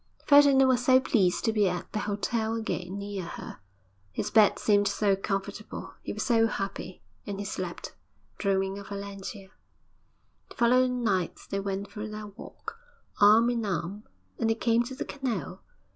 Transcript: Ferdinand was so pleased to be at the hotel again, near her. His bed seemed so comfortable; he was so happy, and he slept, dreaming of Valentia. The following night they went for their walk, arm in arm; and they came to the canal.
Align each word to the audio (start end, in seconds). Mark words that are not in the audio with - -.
Ferdinand 0.25 0.67
was 0.67 0.83
so 0.83 0.99
pleased 0.99 1.45
to 1.45 1.53
be 1.53 1.69
at 1.69 1.91
the 1.93 1.99
hotel 1.99 2.55
again, 2.55 2.97
near 2.97 3.23
her. 3.25 3.59
His 4.11 4.31
bed 4.31 4.57
seemed 4.57 4.87
so 4.87 5.15
comfortable; 5.15 5.93
he 6.01 6.11
was 6.11 6.23
so 6.23 6.47
happy, 6.47 7.03
and 7.27 7.37
he 7.37 7.45
slept, 7.45 7.93
dreaming 8.39 8.79
of 8.79 8.87
Valentia. 8.87 9.49
The 10.49 10.55
following 10.55 11.03
night 11.03 11.41
they 11.51 11.59
went 11.59 11.91
for 11.91 12.07
their 12.07 12.25
walk, 12.25 12.79
arm 13.21 13.51
in 13.51 13.63
arm; 13.63 14.05
and 14.39 14.49
they 14.49 14.55
came 14.55 14.81
to 14.85 14.95
the 14.95 15.05
canal. 15.05 15.61